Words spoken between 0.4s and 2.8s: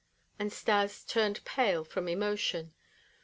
Stas turned pale from emotion.